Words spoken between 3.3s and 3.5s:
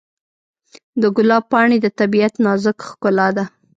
ده.